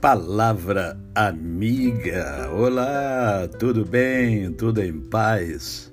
Palavra 0.00 0.98
amiga. 1.14 2.50
Olá, 2.52 3.48
tudo 3.58 3.84
bem? 3.84 4.52
Tudo 4.52 4.82
em 4.82 5.00
paz? 5.00 5.90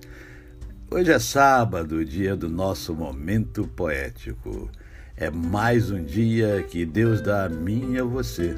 Hoje 0.92 1.12
é 1.12 1.18
sábado, 1.20 2.04
dia 2.04 2.36
do 2.36 2.50
nosso 2.50 2.94
momento 2.94 3.66
poético. 3.66 4.70
É 5.16 5.32
mais 5.32 5.90
um 5.90 6.04
dia 6.04 6.64
que 6.64 6.86
Deus 6.86 7.22
dá 7.22 7.46
a 7.46 7.50
mim 7.50 7.94
e 7.94 8.00
a 8.00 8.04
você 8.04 8.56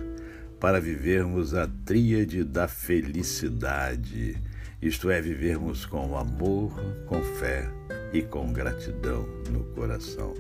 para 0.59 0.81
vivermos 0.81 1.53
a 1.53 1.67
tríade 1.85 2.43
da 2.43 2.67
felicidade, 2.67 4.35
isto 4.81 5.11
é, 5.11 5.21
vivermos 5.21 5.85
com 5.85 6.17
amor, 6.17 6.73
com 7.05 7.21
fé 7.21 7.69
e 8.11 8.23
com 8.23 8.51
gratidão 8.51 9.27
no 9.51 9.63
coração. 9.75 10.33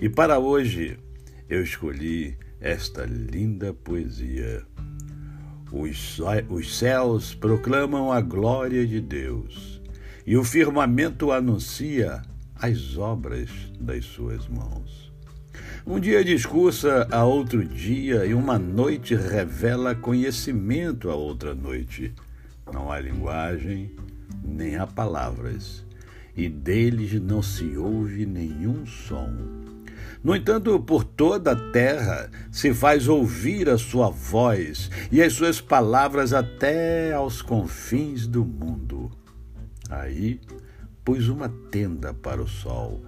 E 0.00 0.08
para 0.08 0.40
hoje 0.40 0.98
eu 1.48 1.62
escolhi 1.62 2.36
esta 2.60 3.04
linda 3.04 3.72
poesia. 3.72 4.64
Os, 5.70 6.78
céus 6.78 7.34
proclamam 7.34 8.10
a 8.10 8.20
glória 8.20 8.86
de 8.86 9.00
Deus, 9.00 9.80
e 10.26 10.36
o 10.36 10.44
firmamento 10.44 11.30
anuncia 11.30 12.22
as 12.56 12.96
obras 12.96 13.50
das 13.78 14.04
suas 14.04 14.48
mãos. 14.48 15.12
Um 15.86 16.00
dia 16.00 16.24
discursa 16.24 17.06
a 17.10 17.24
outro 17.24 17.64
dia, 17.64 18.24
e 18.24 18.34
uma 18.34 18.58
noite 18.58 19.14
revela 19.14 19.94
conhecimento 19.94 21.10
a 21.10 21.14
outra 21.14 21.54
noite. 21.54 22.12
Não 22.72 22.90
há 22.90 22.98
linguagem, 22.98 23.94
nem 24.42 24.76
há 24.76 24.86
palavras, 24.86 25.84
e 26.36 26.48
deles 26.48 27.12
não 27.20 27.42
se 27.42 27.76
ouve 27.76 28.26
nenhum 28.26 28.84
som 28.86 29.32
no 30.22 30.34
entanto, 30.34 30.78
por 30.80 31.04
toda 31.04 31.52
a 31.52 31.70
terra 31.70 32.30
se 32.50 32.74
faz 32.74 33.08
ouvir 33.08 33.68
a 33.68 33.78
sua 33.78 34.10
voz 34.10 34.90
e 35.12 35.22
as 35.22 35.32
suas 35.32 35.60
palavras 35.60 36.32
até 36.32 37.12
aos 37.12 37.40
confins 37.40 38.26
do 38.26 38.44
mundo. 38.44 39.10
Aí 39.88 40.40
pus 41.04 41.28
uma 41.28 41.48
tenda 41.70 42.12
para 42.12 42.42
o 42.42 42.48
sol, 42.48 43.00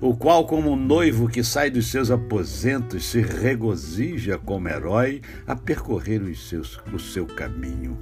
o 0.00 0.14
qual, 0.16 0.46
como 0.46 0.72
um 0.72 0.76
noivo 0.76 1.28
que 1.28 1.42
sai 1.42 1.70
dos 1.70 1.90
seus 1.90 2.10
aposentos, 2.10 3.06
se 3.06 3.22
regozija 3.22 4.36
como 4.38 4.68
herói 4.68 5.22
a 5.46 5.56
percorrer 5.56 6.22
os 6.22 6.48
seus, 6.48 6.80
o 6.92 6.98
seu 6.98 7.26
caminho. 7.26 7.96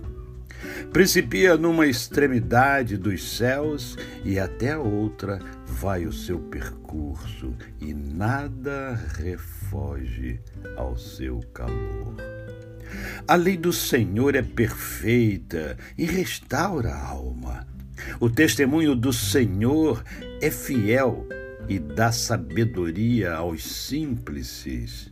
Principia 0.92 1.56
numa 1.56 1.86
extremidade 1.86 2.96
dos 2.96 3.36
céus 3.36 3.96
e 4.24 4.38
até 4.38 4.72
a 4.72 4.78
outra 4.78 5.38
vai 5.66 6.06
o 6.06 6.12
seu 6.12 6.38
percurso, 6.38 7.54
e 7.80 7.94
nada 7.94 8.94
refoge 9.16 10.40
ao 10.76 10.96
seu 10.96 11.40
calor. 11.54 12.16
A 13.26 13.34
lei 13.36 13.56
do 13.56 13.72
Senhor 13.72 14.34
é 14.34 14.42
perfeita 14.42 15.76
e 15.96 16.04
restaura 16.04 16.90
a 16.90 17.08
alma. 17.08 17.66
O 18.20 18.28
testemunho 18.28 18.94
do 18.94 19.12
Senhor 19.12 20.04
é 20.40 20.50
fiel 20.50 21.26
e 21.68 21.78
dá 21.78 22.12
sabedoria 22.12 23.34
aos 23.34 23.62
simples. 23.64 25.11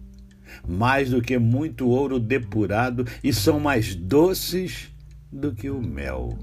mais 0.67 1.09
do 1.09 1.21
que 1.21 1.37
muito 1.37 1.87
ouro 1.87 2.19
depurado, 2.19 3.05
e 3.23 3.33
são 3.33 3.59
mais 3.59 3.95
doces 3.95 4.89
do 5.31 5.53
que 5.53 5.69
o 5.69 5.81
mel 5.81 6.37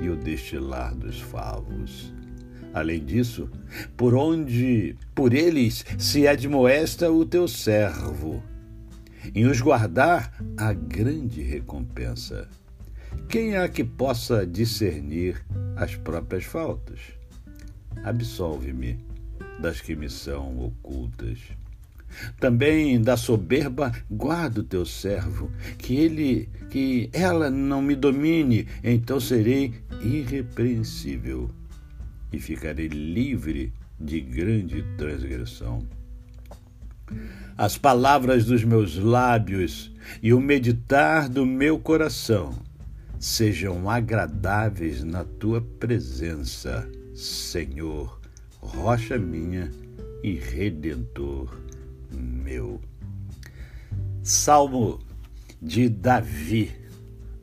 e 0.00 0.08
o 0.08 0.16
destilar 0.16 0.94
dos 0.94 1.20
favos. 1.20 2.12
Além 2.72 3.04
disso, 3.04 3.50
por 3.96 4.14
onde 4.14 4.96
por 5.14 5.34
eles 5.34 5.84
se 5.98 6.28
admoesta 6.28 7.10
o 7.10 7.26
teu 7.26 7.48
servo, 7.48 8.42
em 9.34 9.46
os 9.46 9.60
guardar 9.60 10.32
a 10.56 10.72
grande 10.72 11.42
recompensa. 11.42 12.48
Quem 13.28 13.56
há 13.56 13.68
que 13.68 13.84
possa 13.84 14.46
discernir 14.46 15.44
as 15.76 15.94
próprias 15.96 16.44
faltas? 16.44 17.00
Absolve-me 18.04 18.98
das 19.60 19.80
que 19.80 19.94
me 19.94 20.08
são 20.08 20.58
ocultas. 20.58 21.38
Também 22.38 23.00
da 23.00 23.16
soberba 23.16 23.92
guarda 24.10 24.60
o 24.60 24.64
teu 24.64 24.84
servo, 24.84 25.50
que 25.78 25.96
ele 25.96 26.48
que 26.70 27.10
ela 27.12 27.50
não 27.50 27.82
me 27.82 27.96
domine, 27.96 28.66
então 28.82 29.18
serei 29.18 29.74
irrepreensível 30.00 31.50
e 32.32 32.38
ficarei 32.38 32.86
livre 32.86 33.72
de 33.98 34.20
grande 34.20 34.84
transgressão. 34.96 35.84
As 37.58 37.76
palavras 37.76 38.44
dos 38.44 38.62
meus 38.64 38.96
lábios 38.96 39.92
e 40.22 40.32
o 40.32 40.40
meditar 40.40 41.28
do 41.28 41.44
meu 41.44 41.78
coração 41.78 42.54
sejam 43.18 43.90
agradáveis 43.90 45.02
na 45.02 45.24
tua 45.24 45.60
presença, 45.60 46.88
Senhor, 47.14 48.20
rocha 48.60 49.18
minha 49.18 49.70
e 50.22 50.34
redentor 50.34 51.50
meu. 52.12 52.80
Salmo 54.22 55.00
de 55.60 55.88
Davi, 55.88 56.72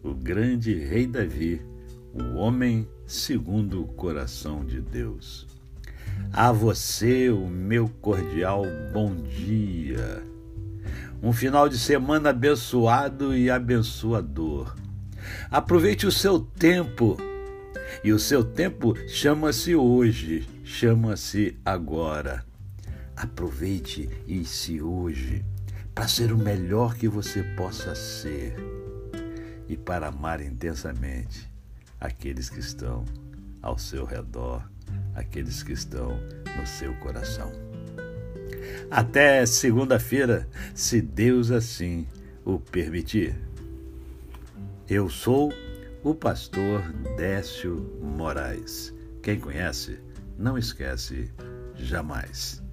o 0.03 0.13
grande 0.13 0.73
rei 0.73 1.07
Davi, 1.07 1.61
o 2.13 2.37
homem 2.37 2.87
segundo 3.05 3.81
o 3.81 3.87
coração 3.87 4.65
de 4.65 4.81
Deus. 4.81 5.47
A 6.33 6.51
você 6.51 7.29
o 7.29 7.47
meu 7.47 7.89
cordial 8.01 8.63
bom 8.93 9.15
dia. 9.15 10.23
Um 11.21 11.33
final 11.33 11.67
de 11.67 11.77
semana 11.77 12.29
abençoado 12.29 13.35
e 13.35 13.49
abençoador. 13.49 14.75
Aproveite 15.49 16.05
o 16.05 16.11
seu 16.11 16.39
tempo. 16.39 17.17
E 18.03 18.11
o 18.11 18.19
seu 18.19 18.43
tempo 18.43 18.95
chama-se 19.07 19.75
hoje, 19.75 20.47
chama-se 20.63 21.57
agora. 21.65 22.46
Aproveite 23.17 24.07
esse 24.27 24.79
hoje 24.79 25.43
para 25.95 26.07
ser 26.07 26.31
o 26.31 26.37
melhor 26.37 26.95
que 26.95 27.07
você 27.07 27.41
possa 27.41 27.95
ser 27.95 28.55
e 29.67 29.75
para 29.75 30.09
amar 30.09 30.39
intensamente 30.39 31.51
aqueles 31.99 32.47
que 32.47 32.59
estão 32.59 33.03
ao 33.59 33.79
seu 33.79 34.05
redor, 34.05 34.63
aqueles 35.15 35.63
que 35.63 35.73
estão 35.73 36.19
no 36.55 36.67
seu 36.67 36.93
coração. 36.97 37.51
Até 38.91 39.43
segunda-feira, 39.47 40.47
se 40.75 41.01
Deus 41.01 41.49
assim 41.49 42.05
o 42.45 42.59
permitir. 42.59 43.35
Eu 44.87 45.09
sou 45.09 45.51
o 46.03 46.13
pastor 46.13 46.83
Décio 47.17 47.99
Moraes. 47.99 48.93
Quem 49.23 49.39
conhece, 49.39 49.99
não 50.37 50.55
esquece 50.55 51.31
jamais. 51.75 52.66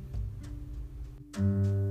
thank 1.34 1.66
you 1.66 1.83